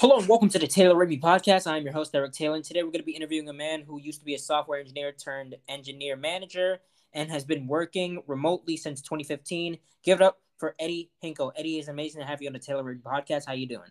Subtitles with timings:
[0.00, 1.66] Hello and welcome to the Taylor Rigby podcast.
[1.66, 4.00] I'm your host, Eric Taylor, and today we're going to be interviewing a man who
[4.00, 6.78] used to be a software engineer turned engineer manager
[7.12, 9.76] and has been working remotely since 2015.
[10.04, 11.52] Give it up for Eddie Hinkle.
[11.56, 13.46] Eddie, it's amazing to have you on the Taylor Rigby podcast.
[13.48, 13.90] How you doing?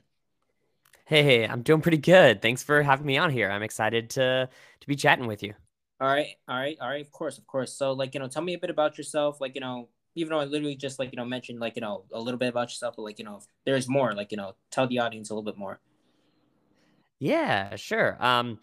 [1.03, 2.41] Hey, hey, I'm doing pretty good.
[2.41, 3.51] Thanks for having me on here.
[3.51, 4.47] I'm excited to
[4.79, 5.55] to be chatting with you.
[5.99, 7.05] All right, all right, all right.
[7.05, 7.73] Of course, of course.
[7.73, 9.41] So, like, you know, tell me a bit about yourself.
[9.41, 12.05] Like, you know, even though I literally just like you know mentioned like you know
[12.13, 14.13] a little bit about yourself, but like you know, there's more.
[14.13, 15.81] Like, you know, tell the audience a little bit more.
[17.19, 18.17] Yeah, sure.
[18.23, 18.59] Um,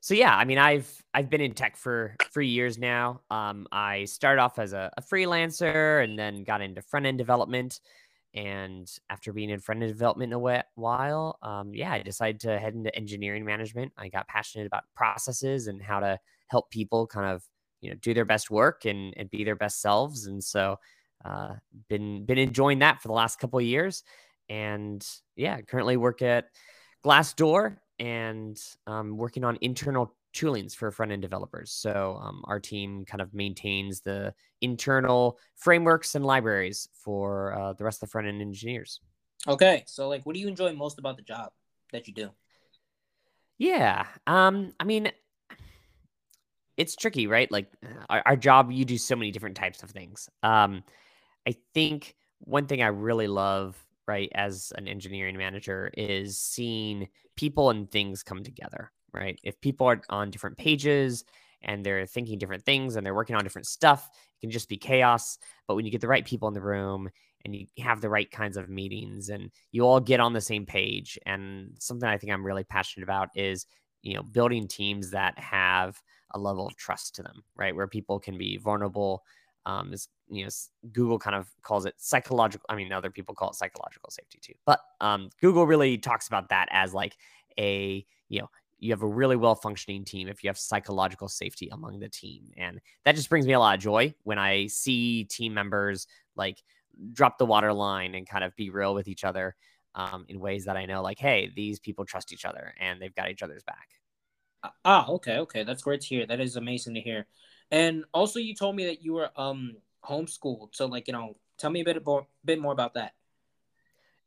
[0.00, 3.22] so yeah, I mean, I've I've been in tech for for years now.
[3.30, 7.80] Um, I started off as a, a freelancer and then got into front end development.
[8.34, 12.74] And after being in front end development a while, um, yeah, I decided to head
[12.74, 13.92] into engineering management.
[13.98, 17.44] I got passionate about processes and how to help people kind of
[17.80, 20.26] you know do their best work and and be their best selves.
[20.26, 20.78] And so,
[21.24, 21.54] uh,
[21.88, 24.04] been been enjoying that for the last couple of years.
[24.48, 25.06] And
[25.36, 26.46] yeah, currently work at
[27.04, 31.70] Glassdoor and um, working on internal toolings for front end developers.
[31.72, 37.84] So um, our team kind of maintains the internal frameworks and libraries for uh, the
[37.84, 39.00] rest of the front end engineers.
[39.48, 41.52] Okay, so like, what do you enjoy most about the job
[41.92, 42.30] that you do?
[43.58, 45.10] Yeah, um, I mean,
[46.76, 47.50] it's tricky, right?
[47.50, 47.72] Like
[48.10, 50.28] our, our job, you do so many different types of things.
[50.42, 50.82] Um,
[51.46, 57.70] I think one thing I really love right as an engineering manager is seeing people
[57.70, 59.38] and things come together right?
[59.42, 61.24] If people are on different pages
[61.62, 64.76] and they're thinking different things and they're working on different stuff it can just be
[64.76, 65.38] chaos.
[65.66, 67.08] But when you get the right people in the room
[67.44, 70.66] and you have the right kinds of meetings and you all get on the same
[70.66, 73.66] page and something i think i'm really passionate about is
[74.02, 76.00] you know building teams that have
[76.32, 77.74] a level of trust to them right?
[77.74, 79.22] Where people can be vulnerable
[79.64, 80.50] um, is you know
[80.92, 84.54] google kind of calls it psychological i mean other people call it psychological safety too
[84.64, 87.16] but um, google really talks about that as like
[87.58, 91.68] a you know you have a really well functioning team if you have psychological safety
[91.72, 95.24] among the team and that just brings me a lot of joy when i see
[95.24, 96.62] team members like
[97.12, 99.54] drop the water line and kind of be real with each other
[99.94, 103.14] um, in ways that i know like hey these people trust each other and they've
[103.14, 103.88] got each other's back.
[104.84, 106.26] Ah okay okay that's great to hear.
[106.26, 107.26] That is amazing to hear.
[107.70, 109.76] And also, you told me that you were um
[110.08, 110.68] homeschooled.
[110.72, 113.12] So, like, you know, tell me a bit more, bit more about that.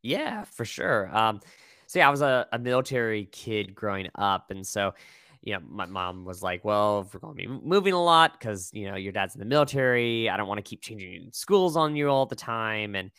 [0.02, 1.16] Yeah, for sure.
[1.16, 1.42] Um,
[1.88, 4.94] so yeah, I was a, a military kid growing up, and so
[5.42, 8.34] you know, my mom was like, "Well, if we're going to be moving a lot
[8.34, 11.76] because you know your dad's in the military, I don't want to keep changing schools
[11.76, 13.12] on you all the time." And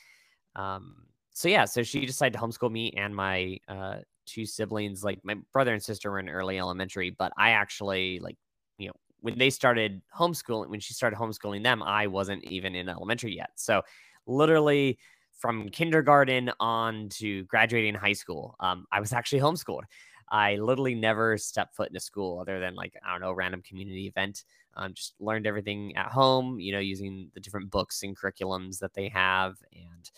[0.55, 0.97] um,
[1.33, 3.97] so yeah, so she decided to homeschool me and my uh,
[4.27, 5.03] two siblings.
[5.03, 8.37] Like my brother and sister were in early elementary, but I actually like
[8.79, 12.89] you know when they started homeschooling, when she started homeschooling them, I wasn't even in
[12.89, 13.51] elementary yet.
[13.57, 13.83] So
[14.27, 14.99] literally
[15.39, 19.83] from kindergarten on to graduating high school, um, I was actually homeschooled.
[20.31, 23.63] I literally never stepped foot in a school other than like, I don't know, random
[23.63, 24.45] community event.
[24.77, 28.95] Um, just learned everything at home, you know, using the different books and curriculums that
[28.95, 29.57] they have.
[29.73, 30.11] And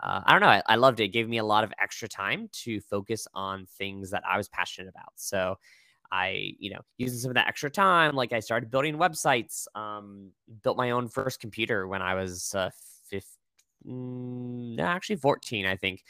[0.00, 1.04] uh, I don't know, I, I loved it.
[1.04, 1.08] it.
[1.08, 4.88] Gave me a lot of extra time to focus on things that I was passionate
[4.88, 5.12] about.
[5.14, 5.58] So
[6.12, 10.30] I, you know, using some of that extra time, like I started building websites, um,
[10.62, 12.70] built my own first computer when I was uh,
[13.08, 13.26] 15,
[13.86, 16.02] mm, actually 14, I think.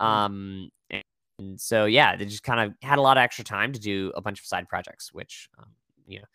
[0.00, 0.04] Mm.
[0.04, 3.80] Um, and so, yeah, they just kind of had a lot of extra time to
[3.80, 5.70] do a bunch of side projects, which, um,
[6.06, 6.26] you know,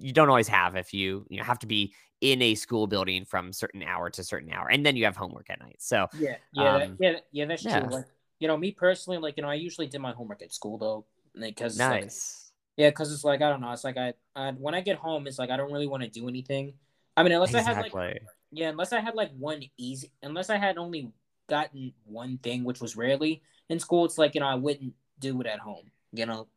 [0.00, 3.24] you don't always have if you you know, have to be in a school building
[3.24, 5.76] from certain hour to certain hour, and then you have homework at night.
[5.78, 7.80] So yeah, yeah, um, that, yeah, yeah, that's yeah.
[7.80, 7.90] true.
[7.90, 8.06] Like,
[8.38, 11.04] you know, me personally, like you know, I usually did my homework at school though
[11.38, 12.50] because nice.
[12.76, 13.72] Like, yeah, because it's like I don't know.
[13.72, 16.08] It's like I, I when I get home, it's like I don't really want to
[16.08, 16.74] do anything.
[17.16, 17.72] I mean, unless exactly.
[17.72, 21.12] I had like yeah, unless I had like one easy, unless I had only
[21.48, 24.04] gotten one thing, which was rarely in school.
[24.04, 25.90] It's like you know I wouldn't do it at home.
[26.12, 26.48] You know,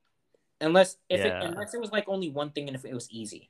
[0.62, 1.40] unless if yeah.
[1.40, 3.50] it unless it was like only one thing and if it was easy,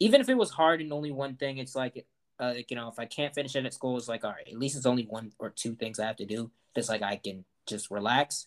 [0.00, 2.06] even if it was hard and only one thing, it's like
[2.40, 4.48] uh, like, you know if I can't finish it at school, it's like all right,
[4.48, 6.50] at least it's only one or two things I have to do.
[6.74, 8.46] It's like I can just relax.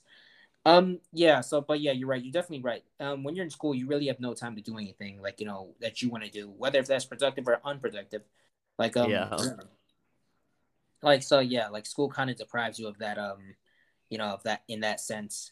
[0.66, 2.23] Um, yeah, so but yeah, you're right.
[2.23, 2.84] You're definitely right.
[2.99, 5.46] Um, when you're in school, you really have no time to do anything like you
[5.46, 8.23] know that you want to do, whether if that's productive or unproductive.
[8.78, 9.35] Like um, yeah.
[11.02, 13.55] like so yeah, like school kind of deprives you of that um,
[14.14, 15.52] you know, of that in that sense.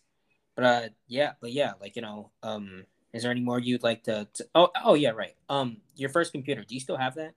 [0.56, 4.03] But uh, yeah, but yeah, like you know, um, is there any more you'd like
[4.03, 4.27] to?
[4.36, 5.36] to oh, oh yeah, right.
[5.50, 6.63] Um, your first computer.
[6.63, 7.33] Do you still have that?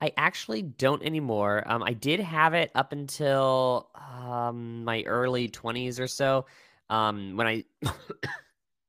[0.00, 1.62] I actually don't anymore.
[1.66, 6.46] Um, I did have it up until um, my early 20s or so.
[6.90, 7.64] Um, when I,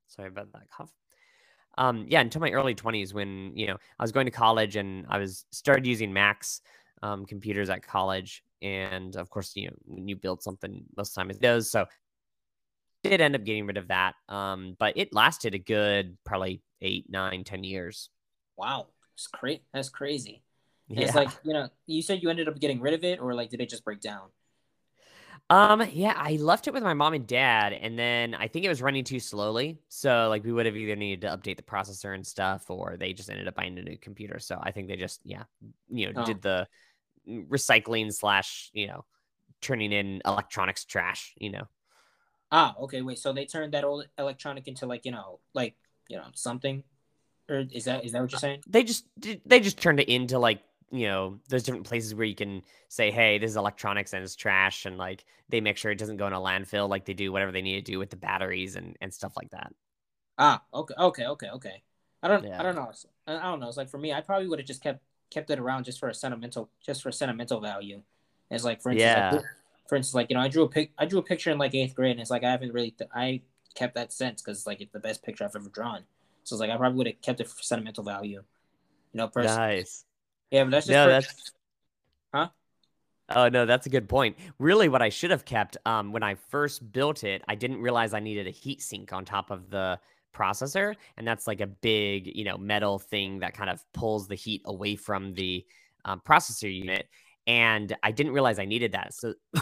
[0.07, 0.91] sorry about that cough.
[1.77, 5.05] Um, yeah, until my early 20s when, you know, I was going to college and
[5.09, 6.61] I was started using Macs
[7.01, 8.43] um, computers at college.
[8.61, 11.71] And of course, you know, when you build something, most of the time it does.
[11.71, 11.85] So
[13.03, 14.15] did end up getting rid of that.
[14.29, 18.09] Um, but it lasted a good probably eight, nine, ten years.
[18.57, 19.61] Wow, it's crazy.
[19.73, 20.43] That's crazy.
[20.93, 21.05] Yeah.
[21.05, 23.49] It's like you know, you said you ended up getting rid of it, or like
[23.49, 24.29] did it just break down?
[25.49, 28.69] Um, yeah, I left it with my mom and dad, and then I think it
[28.69, 29.79] was running too slowly.
[29.89, 33.13] So like we would have either needed to update the processor and stuff, or they
[33.13, 34.39] just ended up buying a new computer.
[34.39, 35.43] So I think they just yeah,
[35.89, 36.25] you know, oh.
[36.25, 36.67] did the
[37.27, 39.05] recycling slash you know
[39.61, 41.33] turning in electronics trash.
[41.37, 41.67] You know.
[42.51, 43.01] Ah, okay.
[43.01, 45.75] Wait, so they turned that old electronic into like you know like
[46.07, 46.83] you know something,
[47.49, 48.63] or is that is that what you're saying?
[48.67, 49.05] They just
[49.45, 50.61] they just turned it into like
[50.93, 54.35] you know, there's different places where you can say, hey, this is electronics and it's
[54.35, 54.85] trash.
[54.85, 57.51] And like they make sure it doesn't go in a landfill, like they do whatever
[57.51, 59.73] they need to do with the batteries and, and stuff like that.
[60.37, 61.83] Ah, okay, okay, okay, okay.
[62.21, 62.59] I don't, yeah.
[62.59, 62.91] I don't know.
[63.27, 63.67] I don't know.
[63.67, 65.01] It's like for me, I probably would have just kept
[65.31, 68.01] kept it around just for a sentimental, just for sentimental value.
[68.51, 69.31] It's like for instance, yeah.
[69.33, 69.45] like,
[69.89, 71.73] for instance, like you know, I drew a pic, I drew a picture in like
[71.73, 73.41] eighth grade, and it's like I haven't really, th- I
[73.73, 76.03] kept that sense because like it's the best picture I've ever drawn.
[76.43, 78.43] So it's like I probably would have kept it for sentimental value.
[79.13, 79.57] You know, personally.
[79.57, 80.05] Nice.
[80.53, 81.51] Yeah, but that's just no, that's
[82.31, 82.49] huh?
[83.29, 84.37] Oh no, that's a good point.
[84.59, 88.13] Really, what I should have kept um, when I first built it, I didn't realize
[88.13, 89.99] I needed a heat sink on top of the
[90.31, 94.35] processor, and that's like a big, you know, metal thing that kind of pulls the
[94.35, 95.65] heat away from the
[96.05, 97.09] um, processor unit.
[97.47, 99.15] And I didn't realize I needed that.
[99.15, 99.33] So,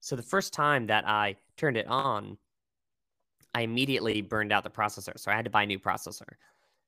[0.00, 2.38] so the first time that I turned it on,
[3.54, 5.18] I immediately burned out the processor.
[5.18, 6.36] So I had to buy a new processor.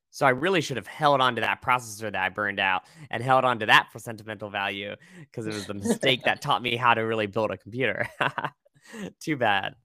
[0.09, 3.21] So I really should have held on to that processor that I burned out and
[3.21, 6.75] held on to that for sentimental value because it was the mistake that taught me
[6.75, 8.07] how to really build a computer.
[9.19, 9.75] Too bad.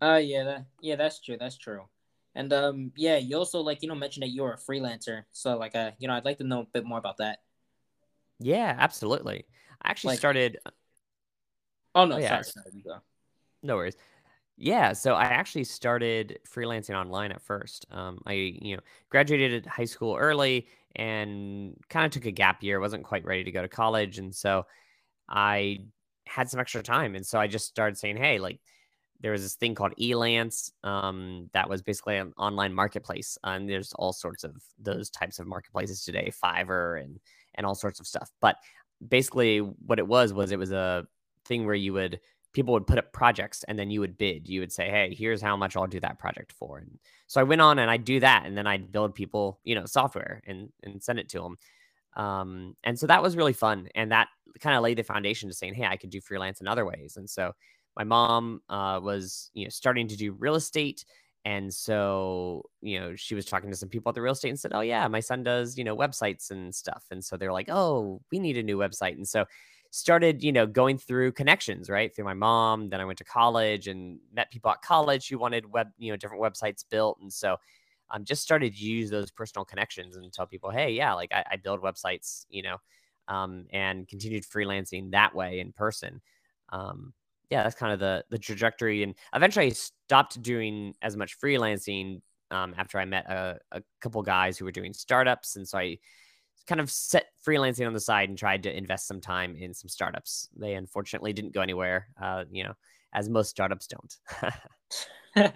[0.00, 1.36] Uh yeah, that, yeah, that's true.
[1.38, 1.82] That's true.
[2.34, 5.24] And um yeah, you also like you know mentioned that you're a freelancer.
[5.32, 7.38] So like uh you know I'd like to know a bit more about that.
[8.40, 9.46] Yeah, absolutely.
[9.82, 10.58] I actually like, started
[11.94, 12.42] Oh no, oh, yeah.
[12.42, 13.00] sorry, sorry.
[13.62, 13.96] No worries.
[14.60, 17.86] Yeah, so I actually started freelancing online at first.
[17.92, 20.66] Um, I, you know, graduated high school early
[20.96, 22.80] and kind of took a gap year.
[22.80, 24.66] wasn't quite ready to go to college, and so
[25.28, 25.86] I
[26.26, 28.60] had some extra time, and so I just started saying, "Hey, like."
[29.20, 33.92] There was this thing called Elance um, that was basically an online marketplace, and there's
[33.94, 37.20] all sorts of those types of marketplaces today, Fiverr and
[37.54, 38.30] and all sorts of stuff.
[38.40, 38.56] But
[39.06, 41.06] basically, what it was was it was a
[41.44, 42.20] thing where you would
[42.52, 44.48] people would put up projects and then you would bid.
[44.48, 47.44] You would say, "Hey, here's how much I'll do that project for." And so I
[47.44, 50.70] went on and I'd do that, and then I'd build people, you know, software and
[50.82, 51.56] and send it to them.
[52.16, 54.28] Um, and so that was really fun, and that
[54.60, 57.16] kind of laid the foundation to saying, "Hey, I could do freelance in other ways."
[57.16, 57.52] And so
[57.96, 61.04] my mom uh, was, you know, starting to do real estate.
[61.44, 64.60] And so, you know, she was talking to some people at the real estate and
[64.60, 67.04] said, Oh, yeah, my son does, you know, websites and stuff.
[67.10, 69.12] And so they're like, Oh, we need a new website.
[69.14, 69.46] And so
[69.90, 72.14] started, you know, going through connections, right?
[72.14, 72.90] Through my mom.
[72.90, 76.16] Then I went to college and met people at college who wanted web, you know,
[76.16, 77.18] different websites built.
[77.20, 77.56] And so
[78.10, 81.32] I um, just started to use those personal connections and tell people, hey, yeah, like
[81.32, 82.76] I, I build websites, you know,
[83.28, 86.20] um, and continued freelancing that way in person.
[86.70, 87.12] Um,
[87.50, 89.02] yeah, that's kind of the the trajectory.
[89.02, 92.20] And eventually, I stopped doing as much freelancing
[92.50, 95.98] um, after I met a, a couple guys who were doing startups, and so I
[96.68, 99.88] kind of set freelancing on the side and tried to invest some time in some
[99.88, 100.48] startups.
[100.54, 102.74] They unfortunately didn't go anywhere, uh, you know,
[103.12, 104.16] as most startups don't.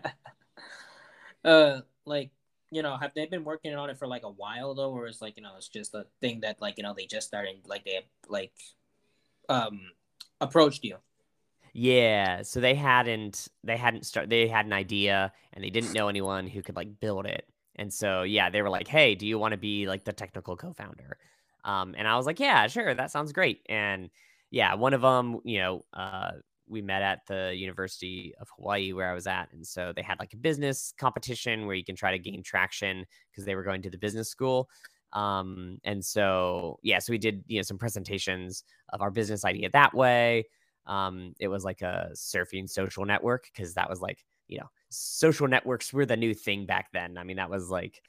[1.44, 2.30] uh, like,
[2.70, 5.20] you know, have they been working on it for like a while though, or is
[5.20, 7.84] like, you know, it's just a thing that like, you know, they just started, like
[7.84, 8.52] they like,
[9.50, 9.80] um,
[10.40, 10.96] approached you?
[11.74, 16.08] Yeah, so they hadn't they hadn't start they had an idea and they didn't know
[16.08, 17.46] anyone who could like build it.
[17.76, 20.56] And so, yeah, they were like, "Hey, do you want to be like the technical
[20.56, 21.18] co-founder?"
[21.64, 24.10] Um, and I was like, "Yeah, sure, that sounds great." And
[24.50, 26.32] yeah, one of them, you know, uh,
[26.68, 30.18] we met at the University of Hawaii where I was at, and so they had
[30.18, 33.82] like a business competition where you can try to gain traction because they were going
[33.82, 34.68] to the business school.
[35.12, 39.70] Um, and so yeah, so we did you know some presentations of our business idea
[39.70, 40.44] that way.
[40.86, 45.48] Um, it was like a surfing social network because that was like you know social
[45.48, 47.18] networks were the new thing back then.
[47.18, 48.02] I mean, that was like,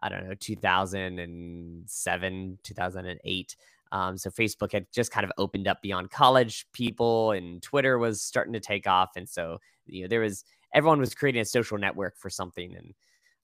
[0.00, 3.56] I don't know, 2007, 2008.
[3.92, 8.20] Um, so Facebook had just kind of opened up beyond college people, and Twitter was
[8.20, 9.10] starting to take off.
[9.16, 12.74] And so, you know, there was everyone was creating a social network for something.
[12.74, 12.94] And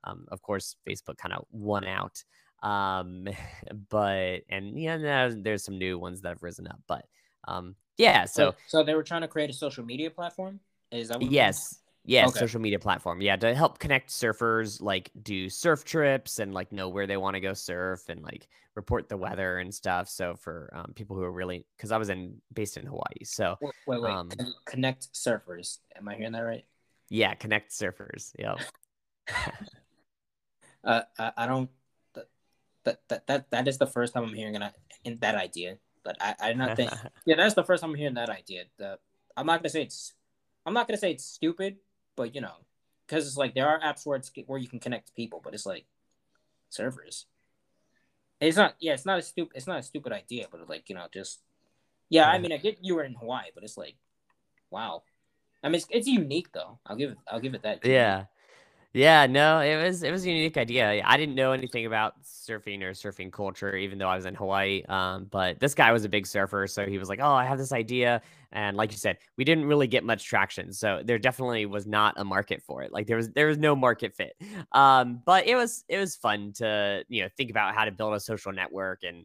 [0.02, 2.24] um, of course, Facebook kind of won out.
[2.62, 3.28] Um,
[3.88, 6.80] but, and yeah, there's, some new ones that have risen up.
[6.88, 7.06] But
[7.46, 8.56] um, yeah, so.
[8.66, 10.58] So they were trying to create a social media platform?
[10.90, 12.40] Is that yes Yeah, okay.
[12.40, 13.20] social media platform.
[13.20, 17.34] Yeah, to help connect surfers, like do surf trips and like know where they want
[17.34, 20.08] to go surf and like report the weather and stuff.
[20.08, 23.56] So for um, people who are really, because I was in based in Hawaii, so
[23.60, 24.12] wait, wait, wait.
[24.12, 24.30] Um,
[24.64, 25.78] connect surfers.
[25.96, 26.64] Am I hearing that right?
[27.10, 28.32] Yeah, connect surfers.
[28.38, 28.54] Yeah.
[30.84, 31.70] uh, I, I don't.
[32.84, 34.70] That, that that that is the first time I'm hearing an,
[35.04, 35.76] in that idea.
[36.02, 36.90] But I I do not think.
[37.26, 38.64] yeah, that's the first time I'm hearing that idea.
[38.78, 38.98] The
[39.36, 40.14] I'm not gonna say it's.
[40.64, 41.76] I'm not gonna say it's stupid,
[42.16, 42.54] but you know,
[43.06, 45.54] because it's like there are apps where it's where you can connect to people, but
[45.54, 45.84] it's like
[46.68, 47.26] servers.
[48.40, 48.74] It's not.
[48.80, 49.56] Yeah, it's not a stupid.
[49.56, 51.40] It's not a stupid idea, but like you know, just
[52.08, 52.28] yeah.
[52.28, 53.96] I mean, I get you were in Hawaii, but it's like,
[54.70, 55.02] wow.
[55.62, 56.78] I mean, it's, it's unique though.
[56.86, 57.18] I'll give it.
[57.28, 57.84] I'll give it that.
[57.84, 58.24] Yeah.
[58.92, 61.00] Yeah, no, it was it was a unique idea.
[61.04, 64.82] I didn't know anything about surfing or surfing culture, even though I was in Hawaii.
[64.88, 67.56] Um, but this guy was a big surfer, so he was like, "Oh, I have
[67.56, 68.20] this idea,"
[68.50, 70.72] and like you said, we didn't really get much traction.
[70.72, 72.92] So there definitely was not a market for it.
[72.92, 74.34] Like there was there was no market fit.
[74.72, 78.14] Um, but it was it was fun to you know think about how to build
[78.14, 79.24] a social network and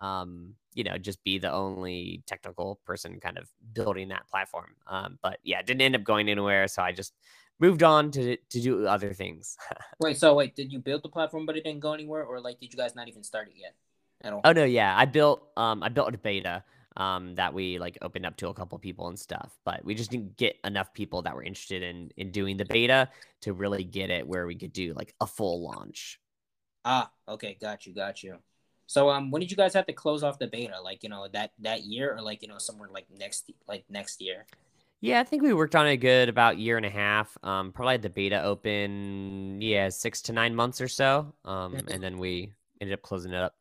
[0.00, 4.74] um, you know just be the only technical person kind of building that platform.
[4.86, 6.66] Um, but yeah, didn't end up going anywhere.
[6.68, 7.12] So I just
[7.62, 9.56] moved on to to do other things.
[10.00, 12.60] wait, so wait, did you build the platform but it didn't go anywhere, or like
[12.60, 13.74] did you guys not even start it yet
[14.20, 14.40] at all?
[14.44, 16.64] Oh no, yeah, I built um I built a beta
[16.96, 20.10] um that we like opened up to a couple people and stuff, but we just
[20.10, 23.08] didn't get enough people that were interested in in doing the beta
[23.42, 26.18] to really get it where we could do like a full launch.
[26.84, 28.38] Ah, okay, got you, got you.
[28.88, 30.80] So um, when did you guys have to close off the beta?
[30.82, 34.20] Like you know that that year, or like you know somewhere like next like next
[34.20, 34.46] year?
[35.02, 37.36] Yeah, I think we worked on it good about year and a half.
[37.42, 41.34] Um, probably had the beta open, yeah, six to nine months or so.
[41.44, 41.88] Um, mm-hmm.
[41.88, 43.56] and then we ended up closing it up.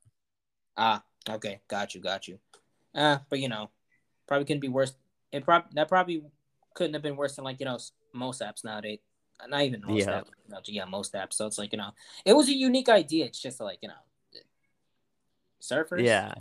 [0.77, 2.37] Ah, okay, got you, got you.
[2.93, 3.71] Uh, but you know,
[4.27, 4.93] probably couldn't be worse.
[5.31, 6.21] It probably that probably
[6.75, 7.79] couldn't have been worse than like you know
[8.13, 8.99] most apps nowadays.
[9.47, 10.19] Not even most yeah.
[10.19, 10.27] apps.
[10.47, 11.33] You know, yeah, most apps.
[11.33, 11.89] So it's like you know,
[12.23, 13.25] it was a unique idea.
[13.25, 13.95] It's just like you know,
[15.59, 16.05] surfers.
[16.05, 16.35] Yeah.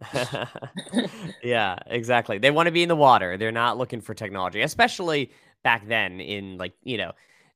[1.42, 2.38] yeah, exactly.
[2.38, 3.36] They want to be in the water.
[3.36, 5.30] They're not looking for technology, especially
[5.62, 7.12] back then in like, you know,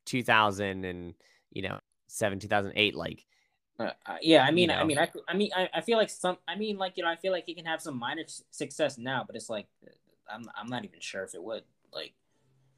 [0.07, 1.15] 2000 and,
[1.53, 3.25] you know, 7, 2008 like
[3.79, 4.75] uh, uh, yeah, I mean, you know.
[4.75, 7.11] I mean, I, I mean, I, I feel like some, I mean, like you know,
[7.11, 9.67] I feel like he can have some minor success now, but it's like,
[10.33, 12.13] I'm, I'm not even sure if it would, like,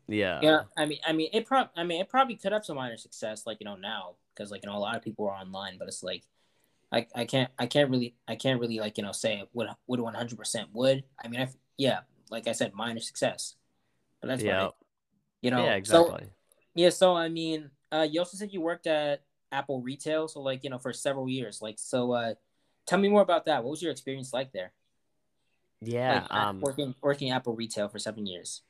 [0.07, 0.61] yeah, yeah.
[0.77, 3.45] I mean, I mean, it probably, I mean, it probably could have some minor success,
[3.47, 5.89] like you know, now because like you know, a lot of people are online, but
[5.89, 6.23] it's like,
[6.95, 9.99] I, I can't I can't really I can't really like you know say would would
[9.99, 11.03] one hundred percent would.
[11.23, 13.57] I mean I yeah like I said minor success.
[14.21, 14.69] But that's yeah.
[15.43, 16.25] You know yeah exactly.
[16.25, 16.31] So,
[16.77, 20.63] yeah so I mean uh, you also said you worked at Apple retail so like
[20.63, 21.61] you know for several years.
[21.61, 22.35] Like so uh,
[22.87, 23.65] tell me more about that.
[23.65, 24.73] What was your experience like there?
[25.81, 28.63] Yeah like, um, working working Apple retail for seven years.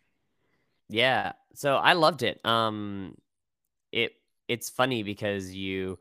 [0.88, 2.40] Yeah so I loved it.
[2.42, 3.18] Um
[3.92, 4.14] it
[4.48, 5.98] it's funny because you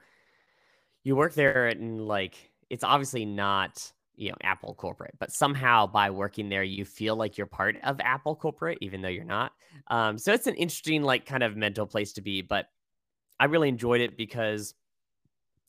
[1.03, 6.09] you work there and like it's obviously not you know apple corporate but somehow by
[6.09, 9.51] working there you feel like you're part of apple corporate even though you're not.
[9.87, 12.67] Um, so it's an interesting like kind of mental place to be but
[13.39, 14.75] i really enjoyed it because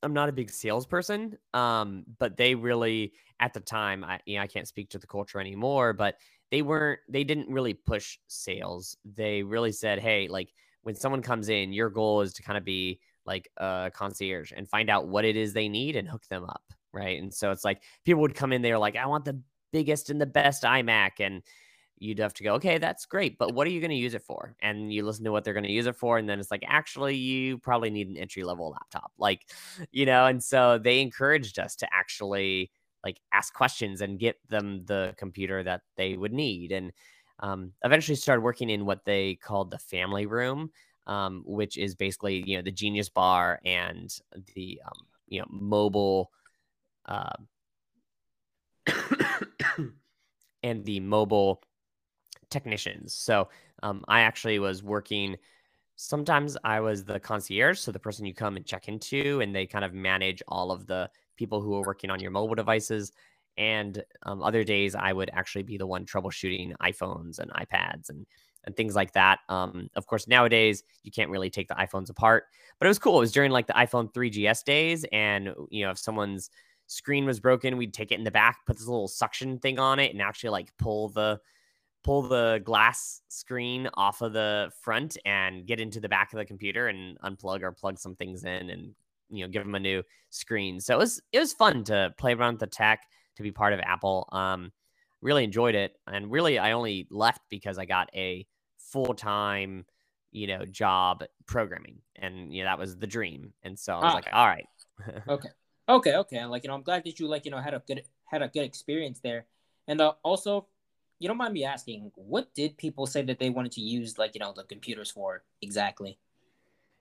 [0.02, 4.42] i'm not a big salesperson um, but they really at the time i you know
[4.42, 6.16] i can't speak to the culture anymore but
[6.54, 8.96] they weren't they didn't really push sales.
[9.04, 12.64] They really said hey like when someone comes in your goal is to kind of
[12.64, 16.44] be like a concierge and find out what it is they need and hook them
[16.44, 16.62] up.
[16.92, 17.20] Right.
[17.20, 19.40] And so it's like people would come in there like, I want the
[19.72, 21.12] biggest and the best iMac.
[21.18, 21.42] And
[21.98, 23.38] you'd have to go, okay, that's great.
[23.38, 24.54] But what are you going to use it for?
[24.60, 26.18] And you listen to what they're going to use it for.
[26.18, 29.12] And then it's like, actually, you probably need an entry level laptop.
[29.18, 29.48] Like,
[29.90, 32.70] you know, and so they encouraged us to actually
[33.04, 36.72] like ask questions and get them the computer that they would need.
[36.72, 36.92] And
[37.40, 40.70] um, eventually started working in what they called the family room
[41.06, 44.14] um, which is basically you know the Genius Bar and
[44.54, 46.30] the um, you know mobile
[47.06, 47.32] uh,
[50.62, 51.62] and the mobile
[52.50, 53.14] technicians.
[53.14, 53.48] So
[53.82, 55.36] um, I actually was working.
[55.96, 59.66] Sometimes I was the concierge, so the person you come and check into, and they
[59.66, 63.12] kind of manage all of the people who are working on your mobile devices.
[63.56, 68.26] And um, other days, I would actually be the one troubleshooting iPhones and iPads and
[68.64, 69.40] and things like that.
[69.48, 72.44] Um, of course, nowadays you can't really take the iPhones apart,
[72.78, 73.16] but it was cool.
[73.16, 76.50] It was during like the iPhone 3GS days, and you know, if someone's
[76.86, 79.98] screen was broken, we'd take it in the back, put this little suction thing on
[79.98, 81.40] it, and actually like pull the
[82.04, 86.44] pull the glass screen off of the front and get into the back of the
[86.44, 88.94] computer and unplug or plug some things in and
[89.30, 90.80] you know give them a new screen.
[90.80, 93.00] So it was it was fun to play around with the tech
[93.36, 94.28] to be part of Apple.
[94.32, 94.72] Um,
[95.22, 98.46] really enjoyed it, and really I only left because I got a
[98.94, 99.84] full time,
[100.30, 101.98] you know, job programming.
[102.14, 103.52] And, you know, that was the dream.
[103.64, 104.14] And so I was ah.
[104.14, 104.66] like, all right.
[105.28, 105.48] okay.
[105.88, 106.14] Okay.
[106.14, 106.44] Okay.
[106.44, 108.48] Like, you know, I'm glad that you, like, you know, had a good, had a
[108.48, 109.46] good experience there.
[109.88, 110.68] And uh, also,
[111.18, 114.36] you don't mind me asking, what did people say that they wanted to use, like,
[114.36, 116.18] you know, the computers for exactly?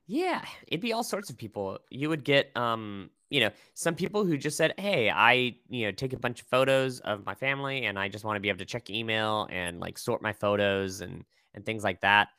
[0.07, 1.77] Yeah, it'd be all sorts of people.
[1.91, 5.91] You would get, um, you know, some people who just said, "Hey, I, you know,
[5.91, 8.59] take a bunch of photos of my family, and I just want to be able
[8.59, 11.23] to check email and like sort my photos and
[11.53, 12.29] and things like that."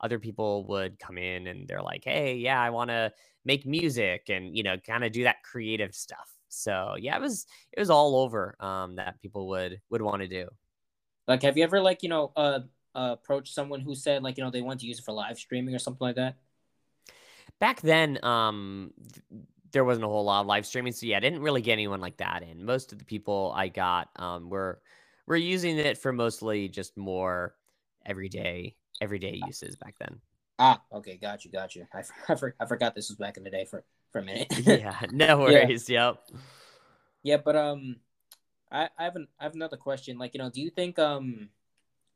[0.00, 3.12] Other people would come in and they're like, "Hey, yeah, I want to
[3.44, 7.46] make music and you know, kind of do that creative stuff." So yeah, it was
[7.72, 10.48] it was all over um, that people would would want to do.
[11.26, 12.60] Like, have you ever like you know uh,
[12.94, 15.38] uh approached someone who said like you know they want to use it for live
[15.38, 16.36] streaming or something like that?
[17.58, 18.92] back then, um,
[19.72, 22.00] there wasn't a whole lot of live streaming, so yeah, I didn't really get anyone
[22.00, 22.64] like that in.
[22.64, 24.80] Most of the people I got um, were
[25.26, 27.54] were using it for mostly just more
[28.08, 30.20] everyday everyday uses back then.
[30.58, 31.86] Ah, okay, got you, got you.
[31.92, 34.52] I, I, I forgot this was back in the day for for a minute.
[34.66, 35.88] yeah, no worries.
[35.88, 36.08] Yeah.
[36.08, 36.40] Yep.
[37.22, 37.96] Yeah, but um,
[38.70, 40.18] I I have an, I have another question.
[40.18, 41.50] Like, you know, do you think um,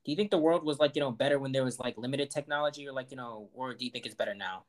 [0.04, 2.30] do you think the world was like you know better when there was like limited
[2.30, 4.64] technology, or like you know, or do you think it's better now?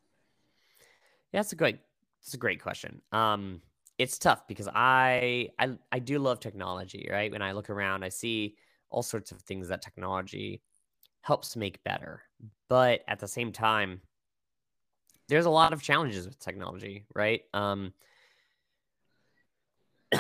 [1.32, 1.80] Yeah, that's a great.
[2.22, 3.02] It's a great question.
[3.12, 3.62] Um,
[3.98, 7.32] it's tough because I, I I do love technology, right?
[7.32, 8.56] When I look around, I see
[8.90, 10.62] all sorts of things that technology
[11.24, 12.22] helps make better.
[12.70, 14.02] But at the same time,
[15.28, 17.42] there's a lot of challenges with technology, right?
[17.54, 17.94] Um,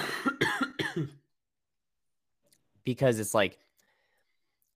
[2.83, 3.59] because it's like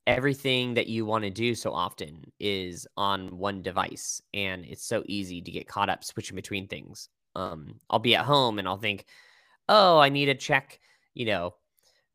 [0.05, 5.03] everything that you want to do so often is on one device and it's so
[5.05, 8.77] easy to get caught up switching between things um i'll be at home and i'll
[8.77, 9.03] think
[9.67, 10.79] oh i need to check
[11.13, 11.53] you know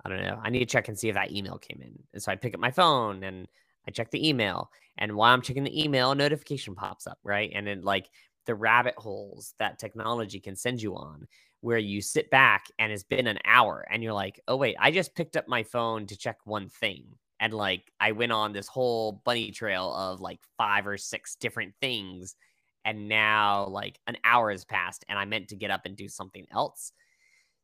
[0.07, 2.23] i don't know i need to check and see if that email came in and
[2.23, 3.47] so i pick up my phone and
[3.87, 7.51] i check the email and while i'm checking the email a notification pops up right
[7.55, 8.09] and then like
[8.47, 11.27] the rabbit holes that technology can send you on
[11.61, 14.91] where you sit back and it's been an hour and you're like oh wait i
[14.91, 17.05] just picked up my phone to check one thing
[17.43, 21.75] and like I went on this whole bunny trail of like five or six different
[21.81, 22.37] things
[22.85, 26.09] and now like an hour has passed and I meant to get up and do
[26.09, 26.93] something else.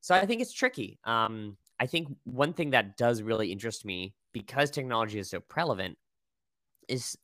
[0.01, 0.99] So I think it's tricky.
[1.05, 5.97] Um I think one thing that does really interest me because technology is so prevalent
[6.89, 7.17] is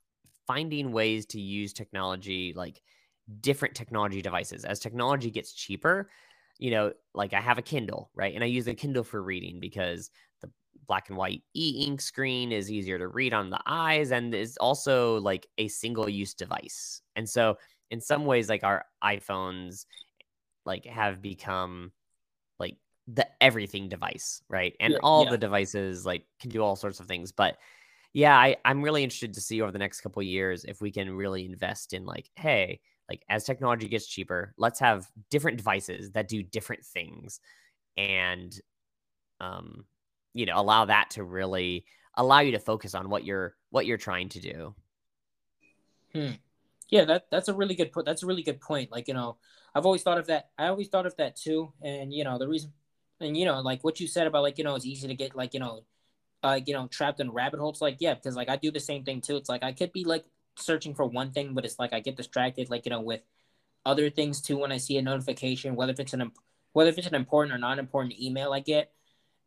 [0.46, 2.82] finding ways to use technology like
[3.40, 6.10] different technology devices as technology gets cheaper
[6.58, 9.58] you know like i have a kindle right and i use the kindle for reading
[9.58, 10.10] because
[10.42, 10.50] the
[10.86, 15.18] black and white e-ink screen is easier to read on the eyes and is also
[15.20, 17.02] like a single use device.
[17.16, 17.58] And so
[17.90, 19.86] in some ways like our iPhones
[20.64, 21.92] like have become
[22.58, 24.74] like the everything device, right?
[24.80, 25.30] And yeah, all yeah.
[25.30, 27.58] the devices like can do all sorts of things, but
[28.14, 31.14] yeah, I, I'm really interested to see over the next couple years if we can
[31.14, 36.28] really invest in like, hey, like as technology gets cheaper, let's have different devices that
[36.28, 37.40] do different things
[37.96, 38.60] and
[39.40, 39.84] um
[40.32, 41.84] you know allow that to really
[42.16, 44.74] allow you to focus on what you're what you're trying to do
[46.12, 46.30] hmm.
[46.90, 49.36] yeah that that's a really good point that's a really good point like you know
[49.74, 52.48] i've always thought of that i always thought of that too and you know the
[52.48, 52.72] reason
[53.20, 55.36] and you know like what you said about like you know it's easy to get
[55.36, 55.82] like you know
[56.44, 59.02] uh you know trapped in rabbit holes like yeah because like i do the same
[59.02, 60.24] thing too it's like i could be like
[60.56, 63.22] searching for one thing but it's like i get distracted like you know with
[63.84, 66.30] other things too when i see a notification whether if it's an
[66.72, 68.92] whether if it's an important or non important email i get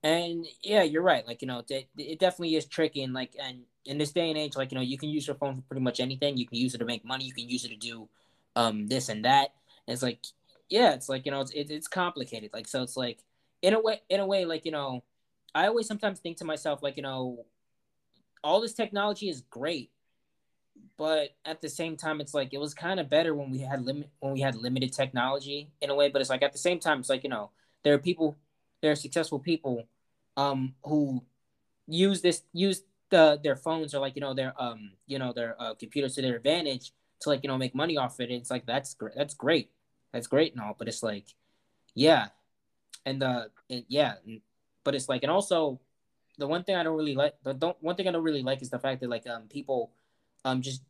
[0.04, 1.26] and yeah, you're right.
[1.26, 3.04] Like you know, it, it definitely is tricky.
[3.04, 5.36] And like, and in this day and age, like you know, you can use your
[5.36, 6.38] phone for pretty much anything.
[6.38, 7.26] You can use it to make money.
[7.26, 8.08] You can use it to do
[8.56, 9.54] um this and that.
[9.88, 10.20] And it's like,
[10.70, 12.52] yeah, it's like you know, it's it, it's complicated.
[12.54, 13.20] Like so, it's like
[13.62, 15.04] in a way, in a way, like you know,
[15.54, 17.46] I always sometimes think to myself, like you know,
[18.44, 19.92] all this technology is great,
[20.98, 23.84] but at the same time, it's like it was kind of better when we had
[23.84, 26.10] limit when we had limited technology in a way.
[26.10, 27.52] But it's like at the same time, it's like you know,
[27.84, 28.38] there are people
[28.82, 29.88] there are successful people
[30.38, 31.24] um who
[31.88, 35.56] use this use the their phones or like you know their um you know their
[35.62, 38.30] uh, computers to their advantage to like you know make money off it.
[38.32, 39.16] It's like that's great.
[39.16, 39.72] That's great.
[40.14, 41.26] That's great and all, but it's like,
[41.94, 42.28] yeah,
[43.06, 44.16] and uh, and yeah,
[44.88, 45.82] but it's like, and also,
[46.38, 48.62] the one thing I don't really like, the don't one thing I don't really like
[48.62, 49.92] is the fact that like um people,
[50.46, 50.82] um just,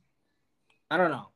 [0.91, 1.29] I don't know,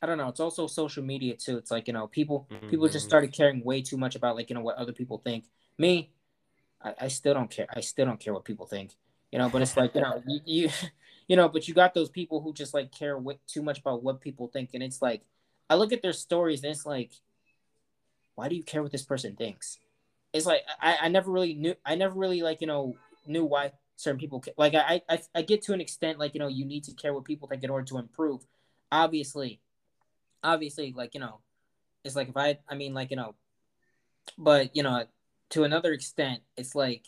[0.00, 0.28] I don't know.
[0.28, 1.56] It's also social media too.
[1.56, 2.68] It's like you know people mm-hmm.
[2.68, 5.46] people just started caring way too much about like you know what other people think.
[5.76, 6.12] Me,
[6.80, 7.66] I, I still don't care.
[7.74, 8.92] I still don't care what people think.
[9.32, 10.70] You know, but it's like you know you, you,
[11.26, 14.04] you know, but you got those people who just like care way, too much about
[14.04, 15.22] what people think, and it's like
[15.68, 17.10] I look at their stories and it's like,
[18.36, 19.78] why do you care what this person thinks?
[20.32, 21.74] It's like I, I never really knew.
[21.84, 25.62] I never really like you know knew why certain people like I, I I get
[25.62, 27.86] to an extent like you know you need to care what people think in order
[27.86, 28.44] to improve.
[28.90, 29.60] obviously,
[30.42, 31.40] obviously, like you know,
[32.04, 33.34] it's like if I, I mean, like you know,
[34.38, 35.04] but you know,
[35.50, 37.04] to another extent, it's like,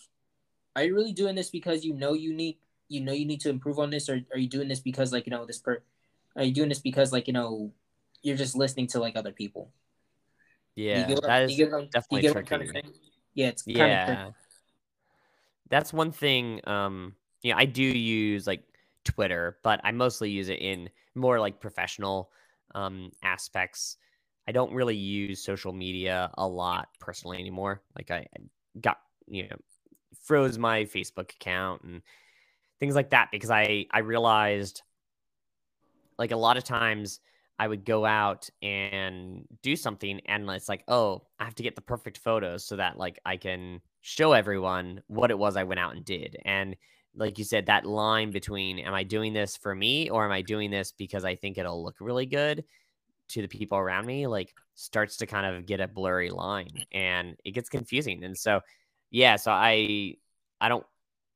[0.77, 2.59] are you really doing this because you know you need,
[2.89, 5.27] you know, you need to improve on this, or are you doing this because like
[5.27, 5.83] you know this per,
[6.37, 7.73] are you doing this because like you know,
[8.23, 9.71] you're just listening to like other people?
[10.77, 11.57] Yeah, that is
[11.93, 12.83] definitely tricky.
[13.35, 14.31] Yeah, it's yeah.
[15.71, 16.61] That's one thing.
[16.69, 18.63] Um, yeah, I do use like
[19.05, 22.31] Twitter, but I mostly use it in more like professional
[22.75, 23.97] um aspects.
[24.49, 27.83] I don't really use social media a lot personally anymore.
[27.97, 28.27] Like I
[28.81, 29.57] got, you know,
[30.23, 32.03] froze my Facebook account and
[32.81, 34.83] things like that because I I realized
[36.19, 37.21] like a lot of times
[37.59, 41.77] I would go out and do something and it's like, "Oh, I have to get
[41.77, 45.81] the perfect photos so that like I can show everyone what it was I went
[45.81, 46.77] out and did." And
[47.15, 50.43] like you said, that line between am I doing this for me or am I
[50.43, 52.65] doing this because I think it'll look really good
[53.31, 57.37] to the people around me, like starts to kind of get a blurry line and
[57.45, 58.23] it gets confusing.
[58.25, 58.61] And so,
[59.11, 60.17] yeah, so I,
[60.61, 60.85] I don't,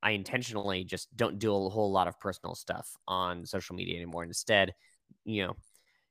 [0.03, 4.25] I intentionally just don't do a whole lot of personal stuff on social media anymore.
[4.25, 4.75] Instead,
[5.25, 5.57] you know,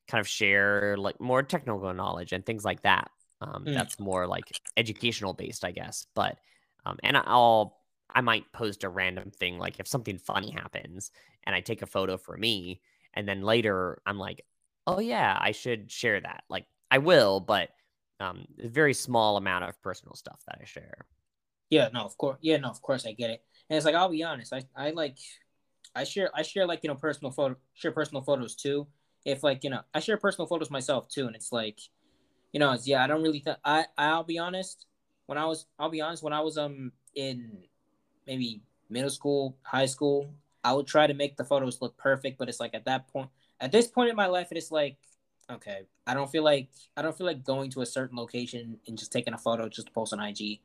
[0.08, 3.10] kind of share like more technical knowledge and things like that.
[3.41, 3.74] Um, mm.
[3.74, 6.08] That's more like educational based, I guess.
[6.15, 6.38] But,
[6.86, 7.78] um, and I'll,
[8.13, 11.12] I might post a random thing like if something funny happens
[11.46, 12.82] and I take a photo for me,
[13.13, 14.46] and then later I'm like,
[14.86, 16.43] oh yeah, I should share that.
[16.50, 17.70] Like I will, but
[18.20, 21.06] um, a very small amount of personal stuff that I share.
[21.70, 22.38] Yeah, no, of course.
[22.41, 23.43] Yeah, no, of course I get it.
[23.70, 25.17] And it's like I'll be honest, I, I like
[25.93, 28.88] I share I share like, you know, personal photo share personal photos too.
[29.28, 31.82] If like, you know, I share personal photos myself too, and it's like,
[32.54, 34.86] you know, it's yeah, I don't really th- I I'll be honest,
[35.28, 37.63] when I was I'll be honest, when I was um in
[38.28, 40.30] maybe middle school, high school,
[40.63, 43.30] I would try to make the photos look perfect, but it's like at that point
[43.60, 44.98] at this point in my life, it is like,
[45.52, 48.98] okay, I don't feel like I don't feel like going to a certain location and
[48.98, 50.62] just taking a photo just to post on IG.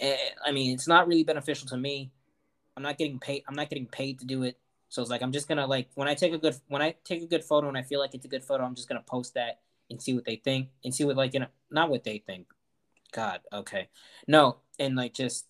[0.00, 2.10] And, eh, I mean, it's not really beneficial to me.
[2.76, 3.44] I'm not getting paid.
[3.48, 4.58] I'm not getting paid to do it.
[4.88, 7.22] So it's like I'm just gonna like when I take a good when I take
[7.22, 9.34] a good photo and I feel like it's a good photo, I'm just gonna post
[9.34, 12.18] that and see what they think and see what like you know not what they
[12.18, 12.46] think.
[13.12, 13.88] God, okay,
[14.26, 15.46] no, and like just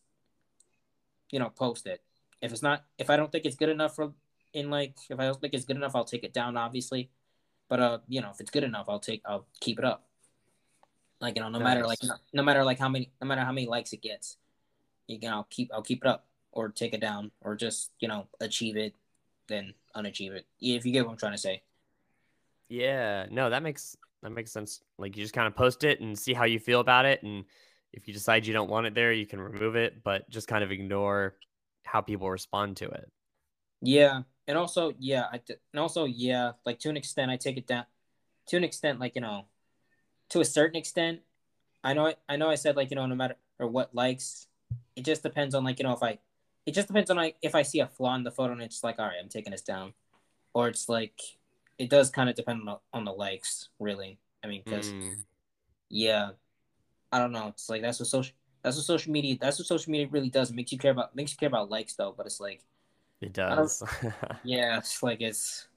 [1.30, 2.02] you know post it.
[2.40, 4.12] If it's not if I don't think it's good enough for
[4.54, 7.10] in like if I don't think it's good enough, I'll take it down, obviously.
[7.68, 10.06] But uh, you know, if it's good enough, I'll take I'll keep it up.
[11.20, 11.64] Like you know, no nice.
[11.64, 14.36] matter like no, no, matter like how many no matter how many likes it gets,
[15.06, 18.08] you know, I'll keep I'll keep it up or take it down or just you
[18.08, 18.94] know achieve it,
[19.48, 20.46] then unachieve it.
[20.60, 21.62] If you get what I'm trying to say.
[22.68, 24.82] Yeah, no, that makes that makes sense.
[24.98, 27.44] Like you just kind of post it and see how you feel about it, and
[27.92, 30.64] if you decide you don't want it there, you can remove it, but just kind
[30.64, 31.36] of ignore
[31.84, 33.10] how people respond to it.
[33.82, 35.40] Yeah, and also yeah I
[35.72, 37.86] and also yeah like to an extent I take it down
[38.48, 39.46] to an extent like you know
[40.30, 41.20] to a certain extent
[41.82, 44.46] I know I know I said like you know no matter or what likes
[44.96, 46.18] it just depends on like you know if I
[46.66, 48.84] it just depends on like if I see a flaw in the photo and it's
[48.84, 49.92] like all right I'm taking this down
[50.54, 51.20] or it's like
[51.78, 55.14] it does kind of depend on the, on the likes really I mean because mm.
[55.90, 56.30] yeah
[57.12, 59.90] I don't know it's like that's what social that's what social media that's what social
[59.90, 62.26] media really does it makes you care about makes you care about likes though but
[62.26, 62.62] it's like
[63.24, 63.82] it does.
[64.44, 65.68] yeah, it's like it's.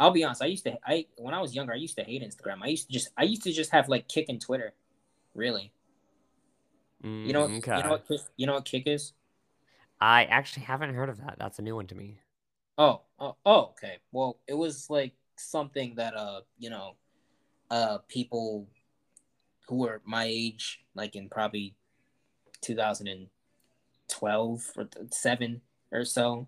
[0.00, 0.42] I'll be honest.
[0.42, 0.78] I used to.
[0.84, 2.58] I when I was younger, I used to hate Instagram.
[2.62, 3.10] I used to just.
[3.16, 4.72] I used to just have like Kik and Twitter.
[5.34, 5.72] Really.
[7.04, 7.42] Mm, you know.
[7.42, 7.76] Okay.
[7.76, 8.06] You know what?
[8.36, 9.12] You know what Kik is?
[10.00, 11.36] I actually haven't heard of that.
[11.38, 12.20] That's a new one to me.
[12.76, 13.02] Oh.
[13.18, 13.36] Oh.
[13.44, 13.98] oh okay.
[14.12, 16.94] Well, it was like something that uh you know,
[17.70, 18.68] uh people
[19.68, 21.74] who were my age, like in probably
[22.62, 25.60] 2012 or seven
[25.92, 26.46] or so,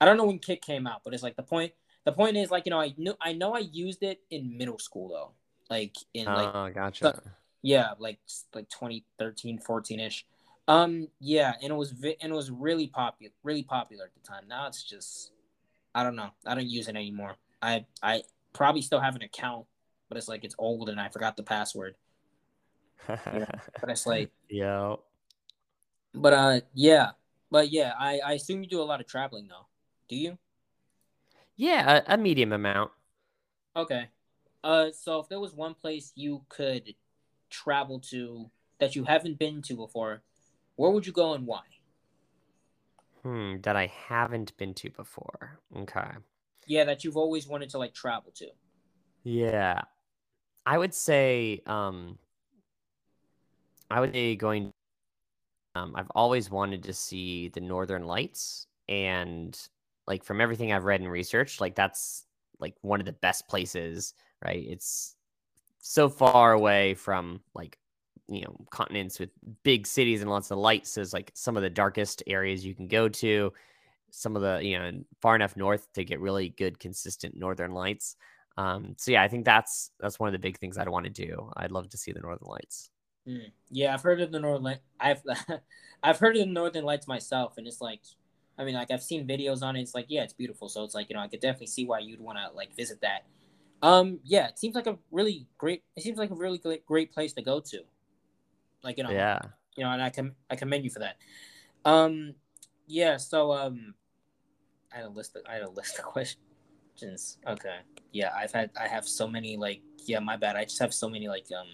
[0.00, 1.72] I don't know when Kik came out, but it's like the point.
[2.04, 4.80] The point is like you know I knew I know I used it in middle
[4.80, 5.30] school though,
[5.70, 7.22] like in like oh gotcha.
[7.62, 8.18] yeah, like
[8.52, 10.26] like 2013, 14 ish.
[10.68, 14.20] Um, yeah, and it was vi- and it was really popular, really popular at the
[14.20, 14.44] time.
[14.48, 15.32] Now it's just,
[15.94, 17.36] I don't know, I don't use it anymore.
[17.60, 18.22] I I
[18.52, 19.66] probably still have an account,
[20.08, 21.96] but it's like it's old and I forgot the password.
[23.08, 23.46] yeah,
[23.80, 24.96] but it's like yeah.
[26.14, 27.10] But uh, yeah,
[27.50, 29.66] but yeah, I I assume you do a lot of traveling though.
[30.08, 30.38] Do you?
[31.56, 32.90] Yeah, a, a medium amount.
[33.76, 34.08] Okay.
[34.64, 36.94] Uh, so if there was one place you could
[37.50, 40.22] travel to that you haven't been to before,
[40.82, 41.60] where would you go and why?
[43.22, 45.60] Hmm, that I haven't been to before.
[45.76, 46.10] Okay.
[46.66, 48.48] Yeah, that you've always wanted to like travel to.
[49.22, 49.82] Yeah.
[50.66, 52.18] I would say um
[53.92, 54.72] I would say going
[55.76, 59.56] um I've always wanted to see the northern lights and
[60.08, 62.26] like from everything I've read and researched, like that's
[62.58, 64.14] like one of the best places,
[64.44, 64.64] right?
[64.68, 65.14] It's
[65.78, 67.78] so far away from like
[68.28, 69.30] you know continents with
[69.62, 70.96] big cities and lots of lights.
[70.96, 73.52] It's like some of the darkest areas you can go to.
[74.10, 78.16] Some of the you know far enough north to get really good consistent northern lights.
[78.56, 81.10] Um, so yeah, I think that's that's one of the big things I'd want to
[81.10, 81.50] do.
[81.56, 82.90] I'd love to see the northern lights.
[83.26, 83.50] Mm.
[83.70, 84.78] Yeah, I've heard of the northern.
[85.00, 85.22] I've
[86.02, 88.00] I've heard of the northern lights myself, and it's like,
[88.58, 89.82] I mean, like I've seen videos on it.
[89.82, 90.68] It's like, yeah, it's beautiful.
[90.68, 93.00] So it's like, you know, I could definitely see why you'd want to like visit
[93.02, 93.24] that.
[93.82, 95.82] Um, yeah, it seems like a really great.
[95.96, 97.80] It seems like a really great, great place to go to.
[98.82, 99.40] Like you know, yeah,
[99.76, 101.16] you know, and I can I commend you for that.
[101.84, 102.34] Um,
[102.86, 103.16] yeah.
[103.16, 103.94] So um,
[104.92, 105.36] I had a list.
[105.36, 107.38] Of, I had a list of questions.
[107.46, 107.78] Okay.
[108.12, 110.56] Yeah, I've had I have so many like yeah, my bad.
[110.56, 111.68] I just have so many like um,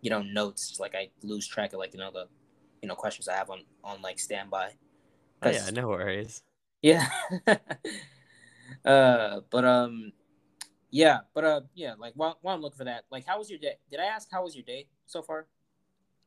[0.00, 0.78] you know, notes.
[0.78, 2.26] Like I lose track of like you know the,
[2.82, 4.72] you know, questions I have on on like standby.
[5.42, 6.42] Oh, yeah, no worries.
[6.82, 7.08] Yeah.
[8.84, 10.12] uh, but um,
[10.90, 13.58] yeah, but uh, yeah, like while, while I'm looking for that, like, how was your
[13.58, 13.74] day?
[13.90, 15.46] Did I ask how was your day so far?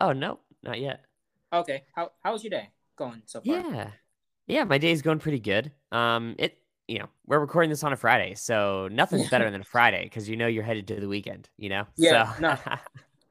[0.01, 1.05] Oh no, not yet.
[1.51, 1.83] Okay.
[1.93, 3.59] How how was your day going so far?
[3.59, 3.91] Yeah.
[4.47, 5.71] Yeah, my day's going pretty good.
[5.91, 6.57] Um it
[6.87, 10.27] you know, we're recording this on a Friday, so nothing's better than a Friday because
[10.27, 11.85] you know you're headed to the weekend, you know?
[11.97, 12.33] Yeah.
[12.33, 12.41] So.
[12.41, 12.57] no.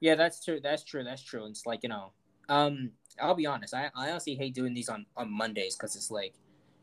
[0.00, 0.60] Yeah, that's true.
[0.62, 1.02] That's true.
[1.02, 1.46] That's true.
[1.46, 2.12] It's like, you know,
[2.48, 6.10] um, I'll be honest, I, I honestly hate doing these on, on Mondays because it's
[6.10, 6.34] like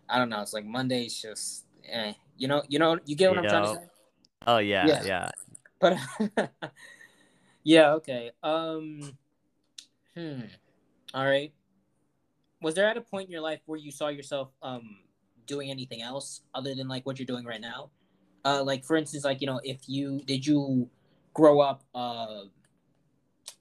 [0.09, 2.13] I don't know, it's like Mondays just eh.
[2.37, 3.49] You know, you know, you get what you I'm know.
[3.49, 3.87] trying to say?
[4.47, 5.03] Oh yeah, yeah.
[5.05, 5.29] yeah.
[5.79, 5.97] But
[7.63, 8.31] yeah, okay.
[8.43, 9.17] Um
[10.15, 10.41] Hmm.
[11.13, 11.53] All right.
[12.61, 14.99] Was there at a point in your life where you saw yourself um
[15.45, 17.91] doing anything else other than like what you're doing right now?
[18.43, 20.89] Uh like for instance, like, you know, if you did you
[21.33, 22.43] grow up uh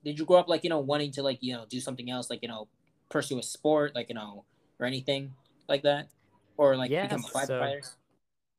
[0.05, 2.31] did you grow up like, you know, wanting to like, you know, do something else,
[2.31, 2.69] like, you know,
[3.11, 4.45] pursue a sport, like, you know,
[4.79, 5.33] or anything
[5.69, 6.09] like that?
[6.57, 7.85] Or like yeah, become a firefighter?
[7.85, 7.91] So,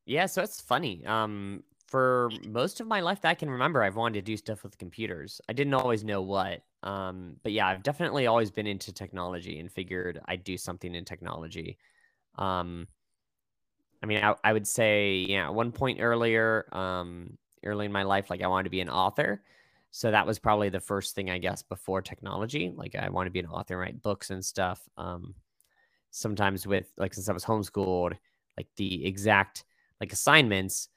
[0.04, 1.04] yeah, so it's funny.
[1.06, 4.62] Um for most of my life that I can remember, I've wanted to do stuff
[4.64, 5.40] with computers.
[5.48, 6.62] I didn't always know what.
[6.86, 11.04] Um, but yeah, I've definitely always been into technology and figured I'd do something in
[11.04, 11.78] technology.
[12.36, 12.86] Um,
[14.02, 18.04] I mean, I, I would say, yeah, at one point earlier, um, early in my
[18.04, 19.42] life, like I wanted to be an author.
[19.90, 22.72] So that was probably the first thing, I guess, before technology.
[22.76, 24.80] Like I want to be an author and write books and stuff.
[24.96, 25.34] Um,
[26.12, 28.12] sometimes with like since I was homeschooled,
[28.56, 29.64] like the exact
[30.00, 30.88] like assignments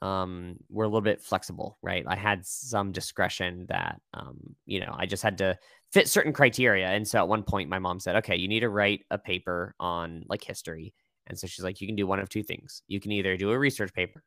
[0.00, 2.04] um, were a little bit flexible, right?
[2.06, 5.58] I had some discretion that, um, you know, I just had to
[5.92, 6.86] fit certain criteria.
[6.88, 9.74] And so at one point, my mom said, okay, you need to write a paper
[9.80, 10.94] on like history.
[11.26, 12.82] And so she's like, you can do one of two things.
[12.86, 14.22] You can either do a research paper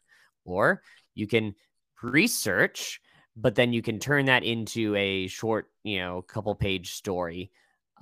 [0.46, 0.82] or
[1.16, 1.56] you can
[2.04, 3.00] research,
[3.36, 7.52] but then you can turn that into a short, you know, couple page story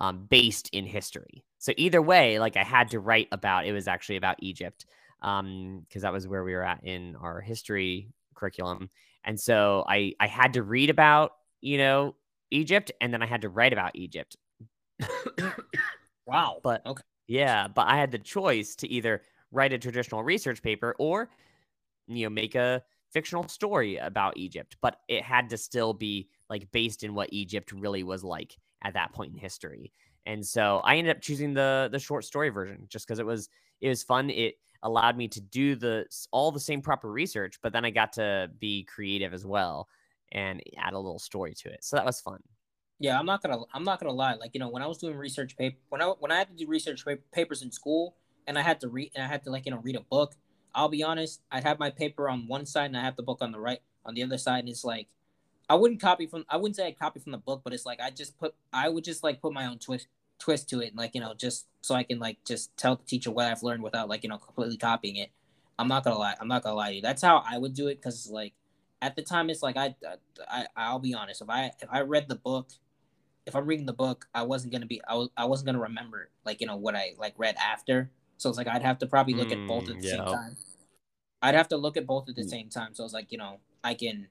[0.00, 1.44] um, based in history.
[1.58, 4.86] So either way, like I had to write about it was actually about Egypt
[5.22, 8.90] um because that was where we were at in our history curriculum.
[9.24, 12.14] And so i i had to read about you know
[12.50, 14.36] egypt and then i had to write about egypt.
[16.26, 16.60] Wow.
[16.62, 17.02] But okay.
[17.26, 21.28] yeah but i had the choice to either write a traditional research paper or
[22.06, 26.70] you know make a fictional story about egypt but it had to still be like
[26.70, 29.92] based in what egypt really was like at that point in history
[30.26, 33.48] and so i ended up choosing the the short story version just because it was
[33.80, 37.72] it was fun it allowed me to do the all the same proper research, but
[37.72, 39.88] then I got to be creative as well
[40.32, 41.84] and add a little story to it.
[41.84, 42.40] So that was fun.
[42.98, 44.34] Yeah, I'm not gonna I'm not gonna lie.
[44.34, 46.54] Like you know, when I was doing research paper, when I when I had to
[46.54, 49.66] do research papers in school, and I had to read and I had to like
[49.66, 50.34] you know read a book.
[50.74, 53.38] I'll be honest, I'd have my paper on one side and I have the book
[53.40, 55.08] on the right on the other side, and it's like
[55.70, 58.00] I wouldn't copy from I wouldn't say I copy from the book, but it's like
[58.00, 60.08] I just put I would just like put my own twist
[60.40, 63.04] twist to it, and like you know, just so I can like just tell the
[63.04, 65.30] teacher what I've learned without like you know completely copying it.
[65.78, 66.34] I'm not gonna lie.
[66.40, 67.02] I'm not gonna lie to you.
[67.02, 68.52] That's how I would do it because like
[69.00, 69.94] at the time it's like I,
[70.50, 71.40] I I'll be honest.
[71.40, 72.70] If I if I read the book,
[73.46, 76.30] if I'm reading the book, I wasn't gonna be I, was, I wasn't gonna remember
[76.44, 78.10] like you know what I like read after.
[78.38, 80.16] So it's like I'd have to probably look mm, at both at the yeah.
[80.16, 80.56] same time.
[81.42, 82.50] I'd have to look at both at the mm.
[82.50, 82.94] same time.
[82.94, 84.26] So it's like you know I can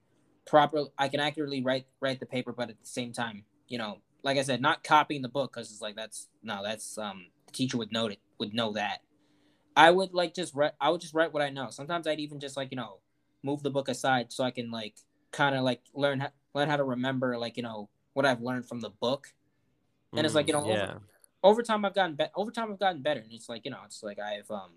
[0.46, 3.98] proper I can accurately write write the paper, but at the same time you know
[4.22, 7.52] like I said, not copying the book because it's like that's no, that's um the
[7.52, 9.00] teacher would know it would know that.
[9.76, 10.72] I would like just write.
[10.80, 11.70] I would just write what I know.
[11.70, 12.98] Sometimes I'd even just like you know
[13.42, 14.94] move the book aside so I can like
[15.30, 18.66] kind of like learn how, learn how to remember like you know what I've learned
[18.66, 19.28] from the book.
[20.12, 20.82] And mm, it's like you know mm, yeah.
[20.82, 21.00] over,
[21.42, 22.32] over time I've gotten better.
[22.34, 24.72] Over time I've gotten better, and it's like you know it's like I've um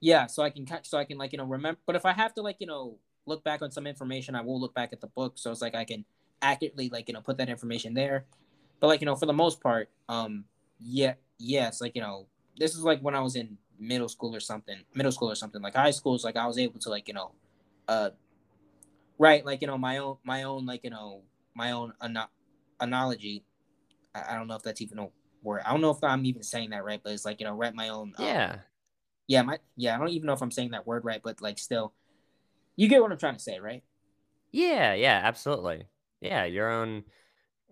[0.00, 1.80] yeah so I can catch so I can like you know remember.
[1.86, 4.60] But if I have to like you know look back on some information, I will
[4.60, 5.34] look back at the book.
[5.36, 6.04] So it's like I can
[6.42, 8.26] accurately like you know put that information there
[8.84, 10.44] but like you know, for the most part, um,
[10.78, 12.26] yeah, yes, like you know,
[12.58, 15.62] this is like when I was in middle school or something, middle school or something.
[15.62, 17.32] Like high school is like I was able to like you know,
[17.88, 18.10] uh,
[19.18, 21.22] right, like you know, my own, my own, like you know,
[21.54, 22.28] my own an-
[22.78, 23.42] analogy.
[24.14, 25.08] I, I don't know if that's even a
[25.42, 25.62] word.
[25.64, 27.74] I don't know if I'm even saying that right, but it's like you know, write
[27.74, 28.12] my own.
[28.18, 28.56] Um, yeah.
[29.26, 29.94] Yeah, my yeah.
[29.94, 31.94] I don't even know if I'm saying that word right, but like still,
[32.76, 33.82] you get what I'm trying to say, right?
[34.52, 35.88] Yeah, yeah, absolutely.
[36.20, 37.04] Yeah, your own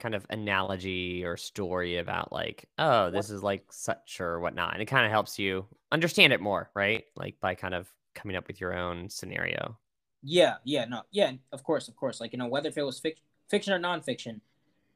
[0.01, 4.73] kind of analogy or story about like, oh, this is like such or whatnot.
[4.73, 7.05] And it kind of helps you understand it more, right?
[7.17, 9.79] Like by kind of coming up with your own scenario.
[10.23, 12.21] Yeah, yeah, no, yeah, of course, of course.
[12.21, 14.41] Like, you know, whether if it was fic- fiction or nonfiction,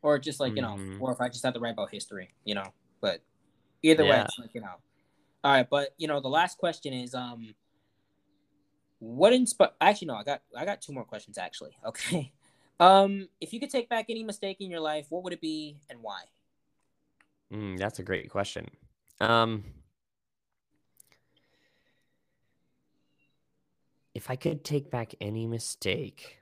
[0.03, 0.93] or just like, you mm-hmm.
[0.93, 2.73] know, or if I just had to write about history, you know.
[3.01, 3.23] But
[3.83, 4.11] either yeah.
[4.11, 4.75] way, it's like, you know.
[5.43, 7.55] All right, but you know, the last question is um
[8.99, 11.77] what inspired actually no, I got I got two more questions actually.
[11.87, 12.33] Okay.
[12.79, 15.79] Um, if you could take back any mistake in your life, what would it be
[15.89, 16.25] and why?
[17.51, 18.67] Mm, that's a great question.
[19.19, 19.65] Um,
[24.15, 26.39] if I could take back any mistake,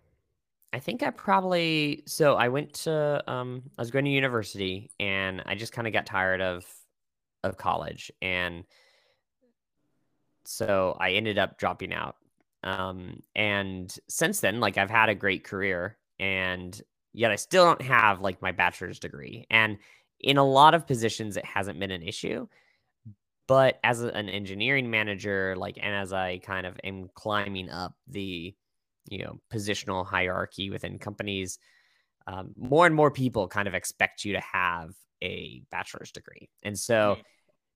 [0.72, 5.42] I think I probably so I went to um I was going to university and
[5.46, 6.64] I just kind of got tired of
[7.44, 8.64] of college and
[10.44, 12.16] so I ended up dropping out.
[12.64, 16.80] Um and since then like I've had a great career and
[17.12, 19.46] yet I still don't have like my bachelor's degree.
[19.50, 19.78] And
[20.20, 22.48] in a lot of positions, it hasn't been an issue.
[23.46, 27.94] But as a, an engineering manager, like, and as I kind of am climbing up
[28.08, 28.54] the,
[29.08, 31.58] you know, positional hierarchy within companies,
[32.26, 36.48] um, more and more people kind of expect you to have a bachelor's degree.
[36.62, 37.18] And so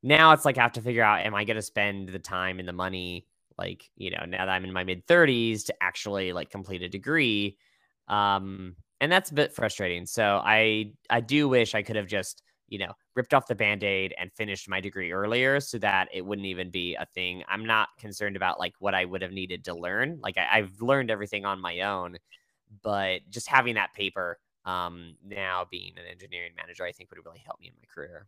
[0.03, 2.59] now it's like I have to figure out, am I going to spend the time
[2.59, 3.27] and the money,
[3.59, 6.89] like, you know, now that I'm in my mid 30s to actually like complete a
[6.89, 7.59] degree?
[8.09, 10.07] Um, and that's a bit frustrating.
[10.07, 14.15] So I I do wish I could have just you know ripped off the band-aid
[14.19, 17.89] and finished my degree earlier so that it wouldn't even be a thing i'm not
[17.99, 21.45] concerned about like what i would have needed to learn like I, have learned everything
[21.45, 22.17] on my own
[22.83, 27.43] but just having that paper um now being an engineering manager i think would really
[27.45, 28.27] help me in my career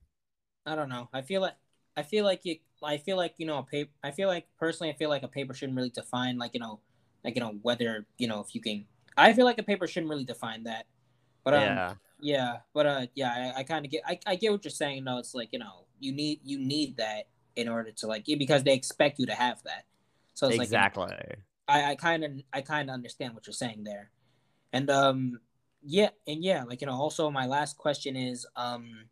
[0.66, 1.54] i don't know i feel like
[1.96, 4.92] i feel like you i feel like you know a paper i feel like personally
[4.92, 6.80] i feel like a paper shouldn't really define like you know
[7.24, 8.84] like you know whether you know if you can
[9.16, 10.86] I feel like a paper shouldn't really define that.
[11.44, 14.52] But um, yeah, yeah, but uh, yeah, I, I kind of get, I, I get
[14.52, 15.04] what you're saying.
[15.04, 17.24] No, it's like you know, you need you need that
[17.56, 19.84] in order to like because they expect you to have that.
[20.34, 21.04] So it's exactly.
[21.04, 21.44] like exactly.
[21.68, 24.10] I kind of I kind of understand what you're saying there,
[24.72, 25.40] and um,
[25.82, 29.04] yeah, and yeah, like you know, also my last question is um,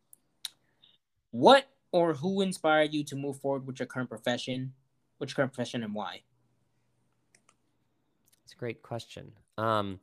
[1.30, 4.72] what or who inspired you to move forward with your current profession,
[5.18, 6.22] which current profession and why?
[8.44, 9.32] It's a great question.
[9.56, 10.00] Um,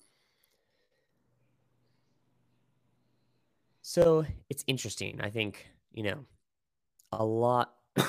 [3.82, 5.20] so it's interesting.
[5.22, 6.26] I think, you know,
[7.12, 7.74] a lot.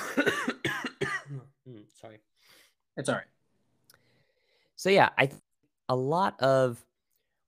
[1.68, 2.20] Hmm, sorry.
[2.96, 3.24] It's all right.
[4.76, 5.30] So, yeah, I,
[5.88, 6.84] a lot of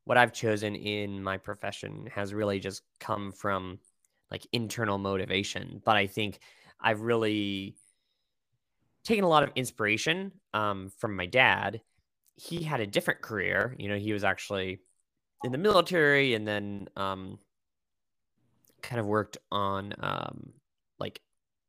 [0.07, 3.79] what I've chosen in my profession has really just come from
[4.31, 5.81] like internal motivation.
[5.85, 6.39] But I think
[6.81, 7.77] I've really
[9.05, 11.81] taken a lot of inspiration um, from my dad
[12.39, 13.75] he had a different career.
[13.79, 14.81] You know, he was actually
[15.45, 17.39] in the military and then um,
[18.81, 20.53] kind of worked on um,
[21.01, 21.21] like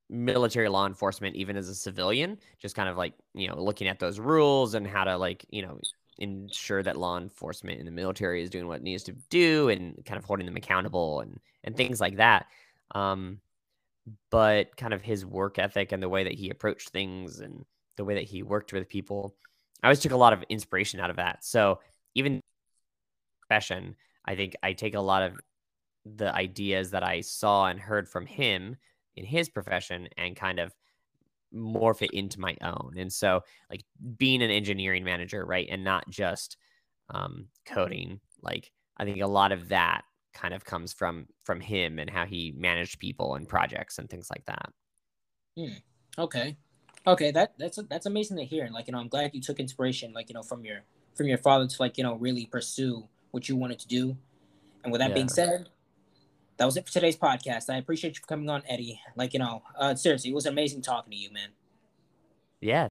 [0.09, 3.99] military law enforcement, even as a civilian, just kind of like, you know, looking at
[3.99, 5.79] those rules and how to like, you know,
[6.19, 10.03] ensure that law enforcement in the military is doing what it needs to do and
[10.05, 12.45] kind of holding them accountable and, and things like that.
[12.93, 13.39] Um,
[14.29, 18.05] but kind of his work ethic and the way that he approached things and the
[18.05, 19.35] way that he worked with people
[19.81, 21.43] I always took a lot of inspiration out of that.
[21.45, 21.79] So
[22.15, 22.41] even
[23.41, 25.39] profession, I think I take a lot of
[26.05, 28.77] the ideas that I saw and heard from him
[29.15, 30.73] in his profession and kind of
[31.53, 32.95] morph it into my own.
[32.97, 33.83] And so, like
[34.17, 36.57] being an engineering manager, right, and not just
[37.09, 41.99] um, coding, like I think a lot of that kind of comes from from him
[41.99, 44.71] and how he managed people and projects and things like that.
[45.57, 45.77] Hmm.
[46.17, 46.57] Okay.
[47.07, 48.65] Okay, that that's that's amazing to hear.
[48.65, 50.83] And like you know, I'm glad you took inspiration, like you know, from your
[51.15, 54.17] from your father to like you know really pursue what you wanted to do.
[54.83, 55.15] And with that yeah.
[55.15, 55.69] being said,
[56.59, 57.69] that was it for today's podcast.
[57.69, 59.01] I appreciate you for coming on, Eddie.
[59.15, 61.49] Like you know, uh, seriously, it was amazing talking to you, man.
[62.61, 62.87] Yeah,